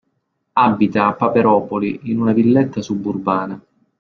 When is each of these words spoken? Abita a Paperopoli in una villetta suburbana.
Abita 0.53 1.05
a 1.05 1.13
Paperopoli 1.13 2.09
in 2.09 2.19
una 2.19 2.33
villetta 2.33 2.81
suburbana. 2.81 3.63